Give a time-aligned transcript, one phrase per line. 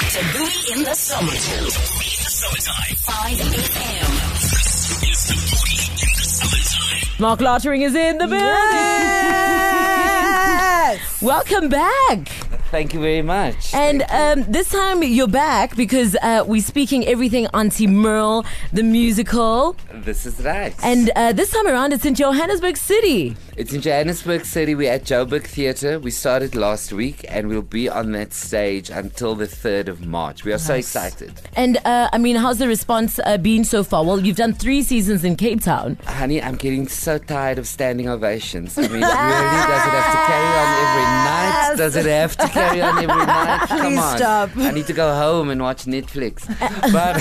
[0.00, 1.58] Tabooty in the summertime.
[1.58, 2.96] In the summertime.
[2.96, 4.12] 5 a.m.
[4.34, 7.08] This is the Booty in the summertime.
[7.18, 8.44] Marc Lottering is in the building.
[10.84, 11.22] Yes.
[11.22, 12.28] Welcome back.
[12.70, 13.72] Thank you very much.
[13.72, 18.44] And um, this time you're back because uh, we're speaking everything Aunty Merle,
[18.74, 19.76] the musical.
[19.94, 20.74] this is right.
[20.84, 23.34] And uh, this time around it's in Johannesburg City.
[23.56, 24.74] It's in Johannesburg City.
[24.74, 25.98] We're at Joburg Theatre.
[25.98, 30.44] We started last week and we'll be on that stage until the 3rd of March.
[30.44, 31.32] We are so excited.
[31.54, 34.04] And uh, I mean, how's the response uh, been so far?
[34.04, 35.96] Well, you've done three seasons in Cape Town.
[36.04, 38.76] Honey, I'm getting so tired of standing ovations.
[38.76, 41.74] I mean, really, does it have to carry on every night?
[41.76, 43.66] Does it have to carry on every night?
[43.68, 44.16] Come Please on.
[44.18, 44.56] stop.
[44.56, 46.46] I need to go home and watch Netflix.
[46.92, 47.16] But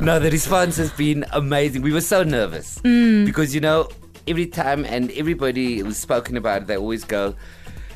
[0.00, 1.82] no, the response has been amazing.
[1.82, 3.88] We were so nervous because, you know,
[4.26, 7.34] every time and everybody who's spoken about it, they always go,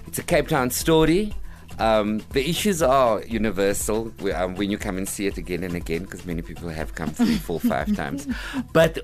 [0.06, 1.34] it's a Cape Town story.
[1.78, 5.74] Um, the issues are universal we- um, when you come and see it again and
[5.74, 8.28] again, because many people have come three, four, five times.
[8.72, 8.98] But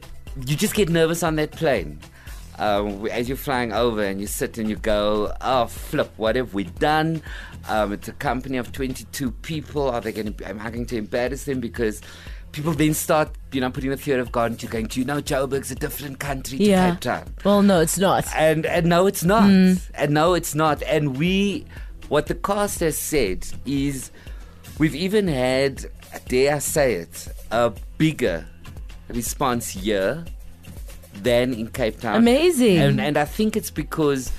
[0.47, 1.99] you just get nervous on that plane.
[2.61, 6.53] Um, as you're flying over and you sit and you go, oh, flip, what have
[6.53, 7.23] we done?
[7.69, 9.89] Um, it's a company of 22 people.
[9.89, 10.49] Are they going to?
[10.49, 11.61] Am I going to embarrass them?
[11.61, 12.03] Because
[12.53, 15.23] people then start, you know, putting the fear of God into going, do you know
[15.23, 16.91] Joburg's a different country to Yeah.
[16.91, 17.35] Cape Town?
[17.45, 18.27] Well, no, it's not.
[18.37, 19.49] And and no, it's not.
[19.49, 20.83] And no, it's not.
[20.83, 21.65] And we,
[22.09, 24.11] what the cast has said is,
[24.79, 25.87] we've even had,
[26.29, 28.47] dare I say it, a bigger
[29.09, 30.25] response here
[31.15, 32.17] than in Cape Town.
[32.17, 32.79] Amazing.
[32.79, 34.33] And and I think it's because.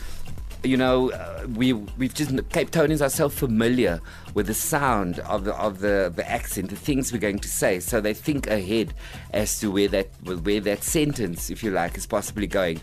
[0.63, 3.99] You know, uh, we we've just Capetonians are so familiar
[4.35, 7.79] with the sound of the of the, the accent, the things we're going to say,
[7.79, 8.93] so they think ahead
[9.33, 12.79] as to where that where that sentence, if you like, is possibly going.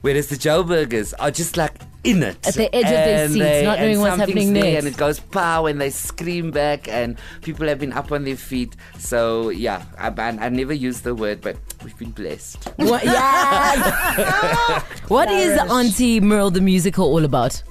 [0.00, 3.64] Whereas the Joburgers are just like in it At the edge of their And seats,
[3.64, 4.84] not and knowing what's something's happening there next.
[4.84, 8.36] And it goes pow, and they scream back, and people have been up on their
[8.36, 8.76] feet.
[8.98, 12.64] So yeah, I, I, I never use the word, but we've been blessed.
[12.76, 14.82] What, yes.
[15.08, 17.62] what is Aunty Merle the musical all about?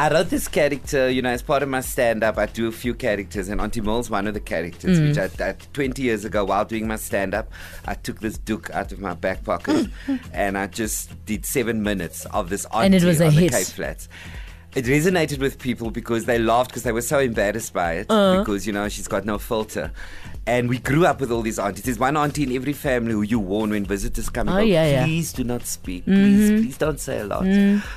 [0.00, 2.38] I wrote this character, you know, as part of my stand up.
[2.38, 5.52] I do a few characters, and Aunty Merle's one of the characters, which I, I,
[5.72, 7.50] 20 years ago, while doing my stand up,
[7.84, 9.88] I took this duke out of my back pocket
[10.32, 13.50] and I just did seven minutes of this auntie And it was a on hit.
[13.50, 14.08] the Cape Flats.
[14.76, 18.38] It resonated with people because they laughed because they were so embarrassed by it Uh-huh.
[18.40, 19.90] because, you know, she's got no filter.
[20.48, 21.84] And we grew up with all these aunties.
[21.84, 24.48] There's one auntie in every family who you warn when visitors come.
[24.48, 25.04] and Oh, go, yeah, yeah.
[25.04, 26.06] Please do not speak.
[26.06, 27.44] Please, please don't say a lot.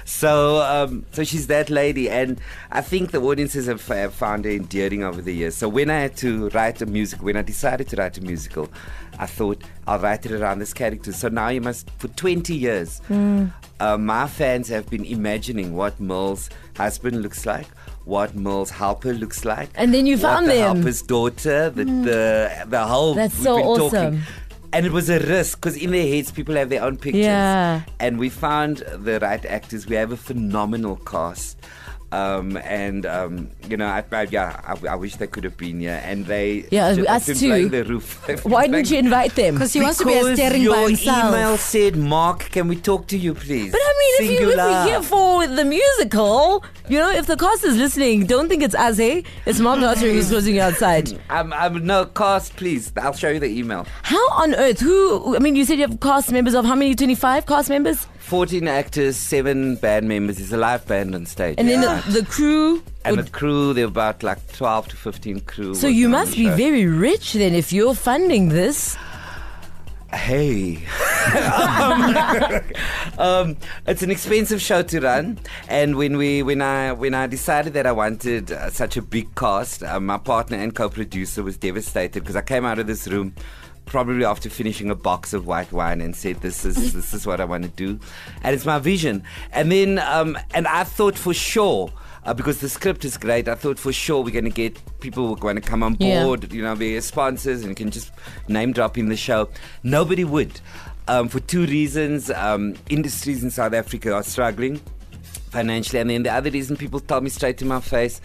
[0.04, 4.52] So, um, so she's that lady, and I think the audiences have, have found her
[4.52, 5.56] endearing over the years.
[5.56, 8.70] So when I had to write a musical, when I decided to write a musical,
[9.18, 11.14] I thought I'll write it around this character.
[11.14, 13.02] So now you must, for 20 years,
[13.80, 17.68] uh, my fans have been imagining what Merle's husband looks like.
[18.06, 20.76] What Merle's helper looks like, And then you found the them.
[20.78, 22.04] helper's daughter, the mm.
[22.04, 23.14] the, the whole.
[23.14, 24.22] That's we've so been talking.
[24.74, 27.26] And it was a risk because in their heads, people have their own pictures.
[27.26, 27.82] Yeah.
[28.00, 29.86] And we found the right actors.
[29.86, 31.58] We have a phenomenal cast.
[32.12, 35.80] Um, and um, you know, I, I, yeah, I, I wish they could have been
[35.80, 36.02] here.
[36.04, 37.70] And they, Yeah, they've us too.
[37.70, 38.22] The roof.
[38.46, 39.56] Why didn't you invite them?
[39.56, 41.30] Because he wants to be a staring your by himself.
[41.34, 44.56] email said, "Marc, can we talk to you, please?" But I mean, if, you, if
[44.56, 44.70] Singular.
[44.72, 48.76] we're here for the musical, you know, if the cast is listening, don't think it's
[48.76, 49.22] us, eh?
[49.46, 51.18] It's Marc Lottering who's closing you outside.
[51.30, 52.92] I'm, I'm no cast, please.
[52.98, 53.88] I'll show you the email.
[54.04, 54.80] How on earth?
[54.82, 55.36] Who?
[55.36, 56.94] I mean, you said you have cast members of how many?
[56.94, 60.40] Twenty-five cast members, 14 actors, seven band members.
[60.40, 61.56] It's a live band on stage.
[61.58, 62.82] and then the, the crew.
[63.04, 65.74] and would- the crew, there are about like 12 to 15 crew.
[65.76, 66.56] so you must be show.
[66.56, 68.96] very rich then if you're funding this.
[70.14, 70.84] Hey.
[71.82, 72.16] um,
[73.18, 75.40] um, it's an expensive show to run,
[75.70, 79.34] and when we when I when I decided that I wanted uh, such a big
[79.36, 83.34] cast, uh, my partner and co-producer was devastated because I came out of this room
[83.86, 87.40] probably after finishing a box of white wine and said this is this is what
[87.42, 88.00] I want to do,
[88.44, 89.24] and it's my vision.
[89.52, 91.92] And then um, and I thought for sure.
[92.24, 95.26] Uh, because the script is great, I thought for sure we're going to get people
[95.26, 96.24] who are going to come on Yeah.
[96.24, 98.12] board, you know, various sponsors, and can just
[98.48, 99.50] name drop in the show.
[99.82, 100.62] Nobody would,
[101.08, 102.30] um, for two reasons.
[102.30, 104.80] Um, industries in South Africa are struggling
[105.50, 108.22] financially, and then the other reason people tell me straight to my face.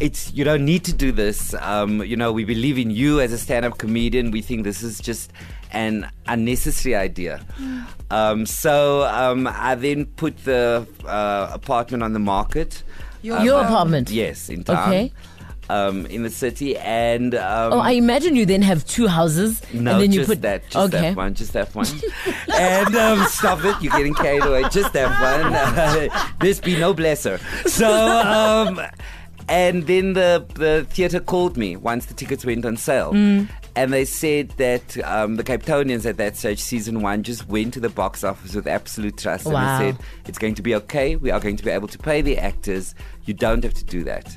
[0.00, 1.54] It's you don't need to do this.
[1.54, 4.30] Um, you know, we believe in you as a stand-up comedian.
[4.32, 5.32] We think this is just
[5.72, 7.40] an unnecessary idea.
[8.10, 12.82] Um, so um, I then put the uh, apartment on the market.
[13.22, 14.10] Your Your Um, apartment.
[14.10, 14.88] Yes, in town.
[14.88, 15.12] Okay.
[15.70, 19.92] Um, in the city, and um, Oh, I imagine you then have two houses, no,
[19.92, 21.00] and then you just put that, just okay.
[21.00, 21.86] that one, just that one.
[22.52, 24.64] and um, stop it, you're getting carried away.
[24.70, 25.54] Just that one.
[25.54, 27.40] Uh, there's be no blesser.
[27.66, 28.78] So, um,
[29.48, 33.12] And then the, the theatre called me once the tickets went on sale.
[33.76, 37.80] And they said that um, the Capetonians at that stage, season one, just went to
[37.80, 39.46] the box office with absolute trust.
[39.46, 39.56] Wow.
[39.56, 41.16] And they said, it's going to be okay.
[41.16, 42.94] We are going to be able to pay the actors.
[43.24, 44.36] You don't have to do that.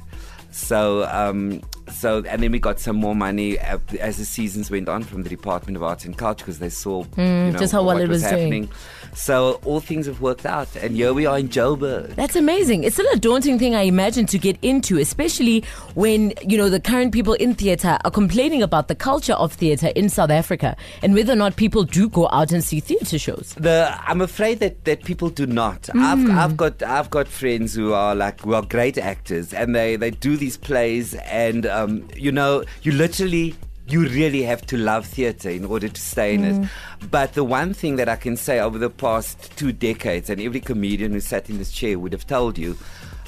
[0.50, 1.62] So, um,
[1.92, 5.24] so, and then we got some more money uh, as the seasons went on from
[5.24, 7.98] the Department of Arts and Culture because they saw you know, Hmm, just how well
[8.00, 8.32] it was doing.
[8.34, 8.70] happening.
[9.14, 12.16] So all things have worked out, and here we are in Joburg.
[12.16, 12.84] That's amazing.
[12.84, 15.64] It's still a daunting thing, I imagine, to get into, especially
[15.96, 19.88] when, you know, the current people in theatre are complaining about the culture of theatre
[19.96, 23.56] in South Africa and whether or not people do go out and see theatre shows.
[23.58, 25.90] The I'm afraid that, that people do not.
[25.96, 29.96] I've I've got I've got friends who are like who are great actors, and they
[29.96, 33.56] they do these plays, and um, you know you literally.
[33.90, 36.70] You really have to love theatre in order to stay in it.
[37.10, 40.60] But the one thing that I can say over the past two decades, and every
[40.60, 42.78] comedian who sat in this chair would have told you,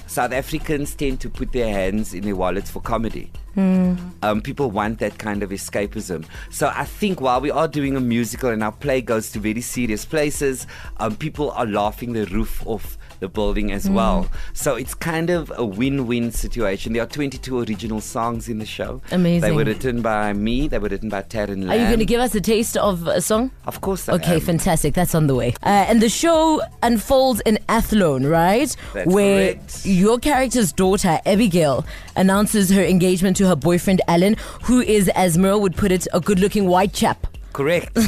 [0.08, 3.32] South Africans tend to put their hands in their wallets for comedy.
[3.58, 6.26] Um, people want that kind of escapism.
[6.50, 9.62] So I think while we are doing a musical and our play goes to very
[9.62, 10.68] serious places,
[10.98, 14.30] um, people are laughing the roof off the building as well.
[14.54, 16.94] So it's kind of a win-win situation.
[16.94, 19.02] There are 22 original songs in the show.
[19.12, 19.42] Amazing.
[19.42, 20.70] They were written by me.
[20.70, 21.70] They were written by Taryn Lamb.
[21.72, 23.52] Are you going to give us a taste of a song?
[23.66, 24.08] Of course.
[24.08, 24.40] I Okay, am.
[24.40, 24.94] fantastic.
[24.94, 25.54] That's on the way.
[25.64, 28.74] Uh, and the show unfolds in Athlone, right?
[28.94, 29.86] That's Where correct.
[29.86, 31.86] your character's daughter, Abigail,
[32.16, 36.20] announces her engagement to her boyfriend, Alan, who is, as Merle would put it, a
[36.20, 37.26] good looking white chap.
[37.54, 37.98] Correct.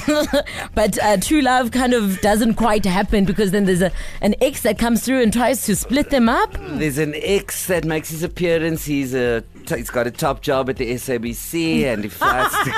[0.74, 3.92] But uh, true love kind of doesn't quite happen because then there's a,
[4.22, 6.54] an ex that comes through and tries to split them up.
[6.54, 8.86] There's an ex that makes his appearance.
[8.86, 12.51] He's a he's got a top job at the SABC, and he flies.
[12.51, 12.57] to,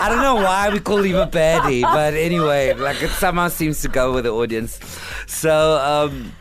[0.00, 3.80] I don't know why we call him a baddie, but anyway, like it somehow seems
[3.82, 4.80] to go with the audience.
[5.26, 5.78] So.
[5.78, 6.32] Um,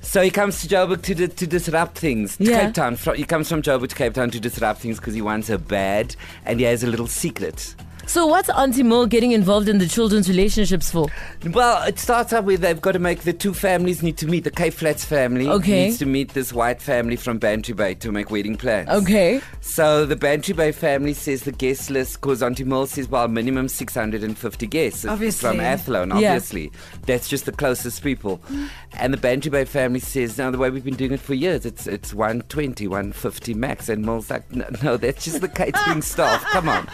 [0.00, 2.36] so he comes to Joburg to, to disrupt things.
[2.38, 2.66] To Yeah.
[2.66, 2.96] Cape Town.
[3.16, 6.14] He comes from Joburg to Cape Town to disrupt things because he wants her bad,
[6.44, 7.74] and he has a little secret.
[8.08, 11.08] So what's Aunty Merle getting involved in the children's relationships for?
[11.52, 14.44] Well, it starts out with they've got to make the two families need to meet.
[14.44, 15.84] The Cape Flats family Okay.
[15.84, 18.88] needs to meet this white family from Bantry Bay to make wedding plans.
[18.88, 19.42] Okay.
[19.60, 23.68] So the Bantry Bay family says the guest list, because Aunty Merle says, well, minimum
[23.68, 25.46] 650 guests Obviously.
[25.50, 26.14] from Athlone, Yeah.
[26.32, 26.72] obviously.
[27.04, 28.40] That's just the closest people.
[28.94, 31.66] And the Bantry Bay family says, no, the way we've been doing it for years,
[31.66, 33.90] it's it's 120, 150 max.
[33.90, 36.42] And Merle's like, no, no that's just the catering staff.
[36.44, 36.88] Come on.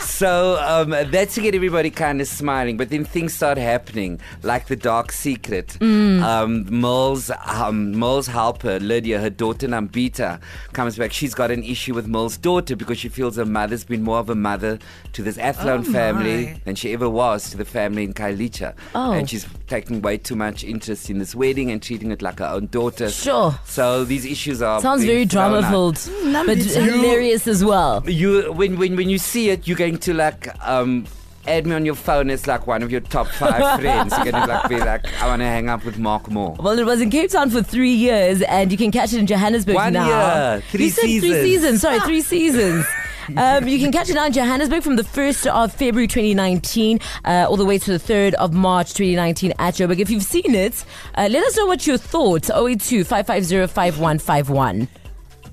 [0.00, 2.76] So um, that's to get everybody kind of smiling.
[2.76, 5.76] But then things start happening, like the dark secret.
[5.82, 10.40] Um, Merle's, um, Merle's helper, Lydia, her daughter Nambita,
[10.72, 11.12] comes back.
[11.12, 14.30] She's got an issue with Merle's daughter because she feels her mother's been more of
[14.30, 14.78] a mother
[15.12, 18.74] to this Athlone Oh, family than she ever was to the family in Khayelitsha.
[18.94, 19.12] Oh.
[19.12, 22.46] And she's taking way too much interest in this wedding and treating it like her
[22.46, 23.08] own daughter.
[23.10, 23.58] Sure.
[23.64, 28.02] So these issues are Sounds very drama filled, Mm, but hilarious as well.
[28.06, 31.06] You when when when you see it, you're going to like um
[31.46, 34.12] add me on your phone as like one of your top five friends.
[34.12, 36.54] You're going to like be like, I want to hang up with Mark Moore.
[36.58, 39.26] Well, it was in Cape Town for three years, and you can catch it in
[39.26, 40.06] Johannesburg One now.
[40.52, 41.42] year, three you said three seasons.
[41.42, 41.80] seasons.
[41.80, 42.86] Sorry, three seasons.
[43.36, 47.46] Um, you can catch it now in Johannesburg from the 1st of February 2019 uh,
[47.48, 50.00] all the way to the 3rd of March 2019 at Joburg.
[50.00, 50.84] If you've seen it,
[51.14, 52.50] uh, let us know what your thoughts.
[52.50, 54.88] 082 550 5151.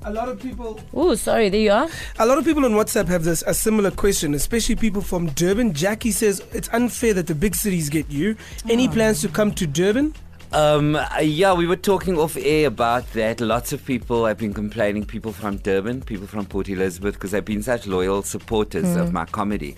[0.07, 1.89] A lot of people, Oh, sorry, there you are.
[2.17, 5.73] a lot of people on WhatsApp have this a similar question, especially people from Durban.
[5.73, 8.37] Jackie says it's unfair that the big cities get you.
[8.69, 8.91] Any oh.
[8.91, 10.13] plans to come to Durban?
[10.53, 13.41] Um, yeah, we were talking off air about that.
[13.41, 17.43] Lots of people have been complaining, people from Durban, people from Port Elizabeth, because they've
[17.43, 19.75] been such loyal supporters of my comedy.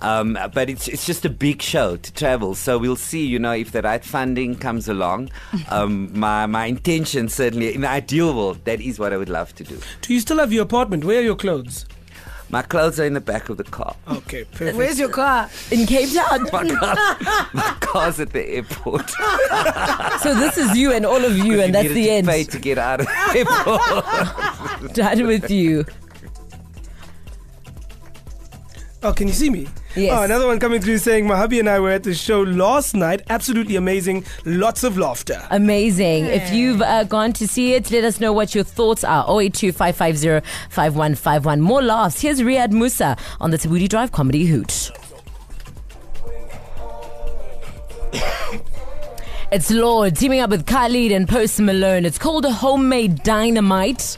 [0.00, 2.54] Um, but it's, it's just a big show to travel.
[2.54, 5.30] So we'll see, you know, if the right funding comes along.
[5.68, 9.54] Um, my, my intention, certainly, in the ideal world, that is what I would love
[9.54, 9.78] to do.
[10.02, 11.04] Do you still have your apartment?
[11.04, 11.86] Where are your clothes?
[12.52, 13.96] My clothes are in the back of the car.
[14.06, 14.76] Okay, perfect.
[14.76, 15.48] Where's your car?
[15.70, 16.42] In Cape Town.
[16.52, 19.08] My, car, my car's at the airport.
[20.20, 22.26] so this is you and all of you, and that's needed the to end.
[22.26, 24.94] Pay to get out of the airport.
[24.94, 25.86] Done with you.
[29.02, 29.66] Oh, can you see me?
[29.94, 30.18] Yes.
[30.18, 32.94] Oh, another one coming through saying my hubby and I were at the show last
[32.94, 33.20] night.
[33.28, 34.24] Absolutely amazing.
[34.44, 35.46] Lots of laughter.
[35.50, 36.26] Amazing.
[36.26, 39.24] If you've uh, gone to see it, let us know what your thoughts are.
[39.28, 41.60] 082 550 5151.
[41.60, 42.20] More laughs.
[42.20, 44.90] Here's Riaad Moosa on the Tabooty Drive Comedy Hoot.
[49.52, 52.06] It's Lorde teaming up with Khalid and Post Malone.
[52.06, 54.16] It's called a homemade dynamite.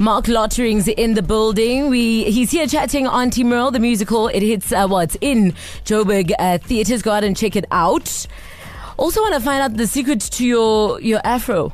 [0.00, 1.90] Marc Lottering's in the building.
[1.90, 4.28] We he's here chatting Aunty Merle, the musical.
[4.28, 5.52] It hits uh, well, it's in
[5.84, 7.02] Joburg uh, theaters.
[7.02, 8.26] Go out and check it out.
[8.96, 11.70] Also, want to find out the secret to your your afro.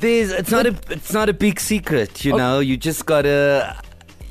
[0.00, 2.36] There's it's not a it's not a big secret, you Oh.
[2.38, 2.58] know.
[2.60, 3.76] You just gotta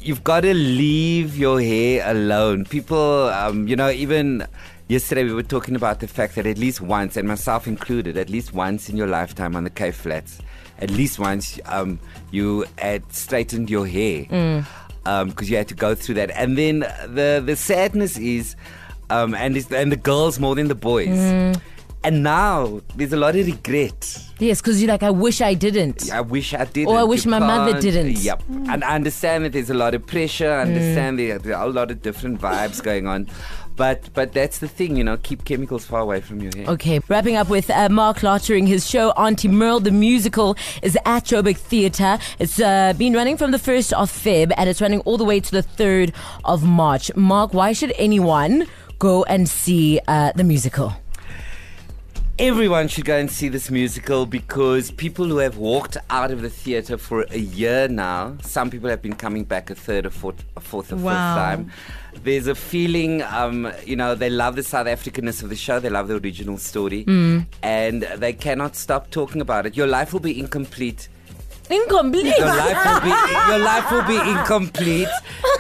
[0.01, 2.65] you've gotta leave your hair alone.
[2.65, 4.47] People, um, you know, even
[4.87, 8.31] yesterday we were talking about the fact that at least once, and myself included, at
[8.31, 10.39] least once in your lifetime on the Cape Flats,
[10.79, 11.99] at least once um,
[12.31, 14.25] you had straightened your hair
[15.25, 16.31] because you had to go through that.
[16.31, 18.55] And then the the sadness is,
[19.09, 21.07] um, and it's, and the girls more than the boys.
[22.05, 24.21] And now there's a lot of regret.
[24.37, 26.11] Yes, because you're like, I wish I didn't.
[26.11, 26.93] I wish I didn't.
[26.93, 28.19] Or I wish my mother didn't.
[28.19, 28.43] Yep.
[28.69, 30.51] And I understand that there's a lot of pressure.
[30.51, 33.27] I understand there, there are a lot of different vibes going on.
[33.75, 36.67] But but that's the thing, you know, keep chemicals far away from your hair.
[36.67, 38.67] Okay, wrapping up with uh, Marc Lottering.
[38.67, 42.19] His show, Aunty Merle, the musical, is at Joburg Theatre.
[42.37, 45.39] It's uh, been running from the 1st of Feb and it's running all the way
[45.39, 46.13] to the 3rd
[46.45, 47.13] of March.
[47.15, 48.67] Marc, why should anyone
[48.99, 50.93] go and see uh, the musical?
[52.37, 56.49] Everyone should go and see this musical because people who have walked out of the
[56.49, 60.43] theatre for a year now, some people have been coming back a third, a fourth,
[60.57, 61.11] a fourth, a Wow.
[61.11, 61.71] fifth time.
[62.25, 65.79] There's a feeling, um, you know, they love the South Africanness of the show.
[65.79, 67.05] They love the original story,
[67.63, 69.77] and they cannot stop talking about it.
[69.77, 71.07] Your life will be incomplete.
[71.69, 72.37] Incomplete.
[72.37, 75.07] Your life will be your life will be incomplete.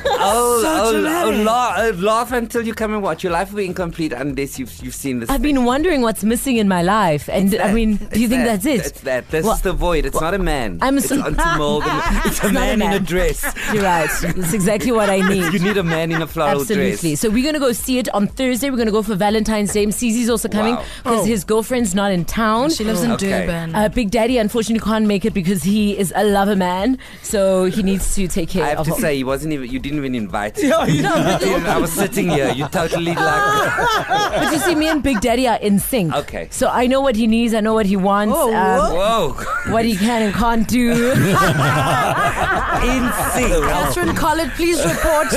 [0.07, 3.23] Oh, oh, oh, laugh, uh, laugh until you come and watch.
[3.23, 5.29] Your life will be incomplete unless you've you've seen this.
[5.29, 5.55] I've thing.
[5.55, 7.27] been wondering what's missing in my life.
[7.29, 7.73] And I that.
[7.73, 8.61] mean, do you think that.
[8.61, 8.85] that's it?
[8.85, 9.29] It's that.
[9.29, 10.05] This Well, is the void.
[10.05, 10.79] It's not a man.
[10.81, 11.81] I'm it's so- Aunty Merle.
[12.25, 13.43] It's a not a man, in a dress.
[13.73, 14.09] You're right.
[14.21, 15.53] That's exactly what I need.
[15.53, 17.09] You need a man in a floral Absolutely.
[17.11, 17.19] dress.
[17.21, 18.69] So we're going to go see it on Thursday.
[18.69, 19.85] We're going to go for Valentine's Day.
[19.87, 20.83] Cece's also coming Wow.
[21.03, 21.25] because Oh.
[21.25, 22.69] his girlfriend's not in town.
[22.71, 23.29] She lives in Okay.
[23.45, 23.75] Durban.
[23.75, 27.83] Uh, Big Daddy unfortunately can't make it because he is a lover man, so he
[27.83, 28.99] needs to take care I have of to him.
[29.01, 29.69] say, he wasn't even.
[29.69, 30.65] You didn't even invite him.
[30.65, 30.85] Yeah,
[31.39, 31.69] you know.
[31.69, 32.51] I was sitting here.
[32.51, 33.17] You totally like.
[34.07, 36.13] but you see, me and Big Daddy are in sync.
[36.13, 36.47] Okay.
[36.51, 37.53] So I know what he needs.
[37.53, 38.35] I know what he wants.
[38.37, 39.71] Oh, um, Whoa!
[39.71, 40.91] what he can and can't do.
[40.91, 41.15] In
[43.33, 43.63] sync.
[43.65, 45.29] Catherine Collett, please report.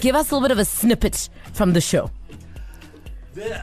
[0.00, 2.10] Give us a little bit of a snippet from the show.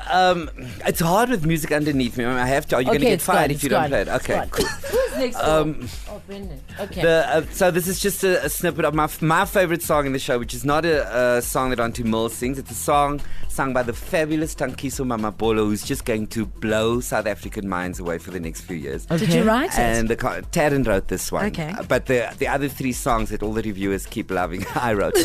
[0.10, 0.50] Um,
[0.86, 2.26] it's hard with music underneath me.
[2.26, 2.76] I have to.
[2.78, 4.08] Are you going to get fired gone, if you it's don't gone, play it?
[4.08, 4.48] Okay.
[4.52, 4.66] Cool.
[4.68, 5.36] Who's next?
[5.38, 6.60] Um, oh, Brendan.
[6.80, 7.02] Okay.
[7.02, 10.14] The, uh, so this is just a, a snippet of my my favorite song in
[10.14, 12.58] the show, which is not a, a song that Aunty Merle sings.
[12.58, 17.26] It's a song sung by the fabulous Tankiso Mamabolo, who's just going to blow South
[17.28, 19.06] African minds away for the next few years.
[19.06, 19.80] Did you write it?
[19.80, 21.46] And the co- Taryn wrote this one.
[21.48, 21.74] Okay.
[21.78, 25.16] Uh, But the the other three songs that all the reviewers keep loving, I wrote.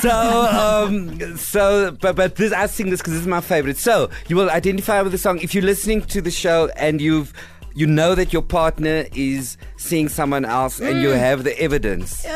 [0.00, 3.77] so um, so but but this I sing this because this is my favorite.
[3.78, 7.32] So you will identify with the song if you're listening to the show and you've.
[7.74, 11.18] You know that your partner is seeing someone else, and you mm.
[11.18, 12.26] have the evidence,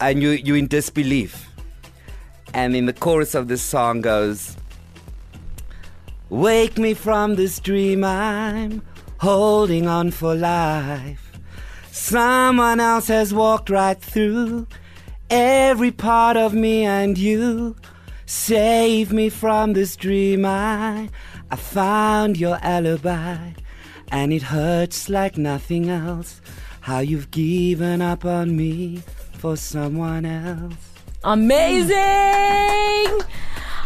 [0.00, 1.46] and you you in disbelief.
[2.54, 4.56] And then the chorus of this song goes,
[6.30, 8.80] Wake me from this dream I'm
[9.18, 11.32] holding on for life.
[11.90, 14.68] Someone else has walked right through
[15.28, 17.76] every part of me and you.
[18.26, 21.10] Save me from this dream I
[21.50, 23.52] I found your alibi
[24.10, 26.40] and it hurts like nothing else
[26.80, 29.02] how you've given up on me
[29.38, 30.74] for someone else.
[31.22, 31.94] Amazing!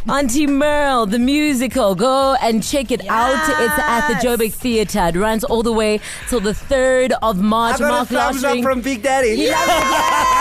[0.09, 1.95] Aunty Merle, the musical.
[1.95, 3.35] Go and check it out.
[3.61, 5.09] It's at the Joburg Theatre.
[5.09, 7.79] It runs all the way till the 3rd of March.
[7.79, 9.51] Marc Lottering- from Big Daddy.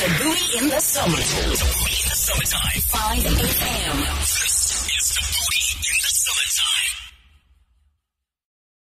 [0.00, 1.44] Tabooey in the summertime.
[1.44, 2.80] In the summertime.
[2.88, 4.19] 5 a.m.